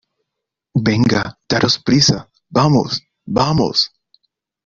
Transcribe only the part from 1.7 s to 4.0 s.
prisa. vamos, vamos.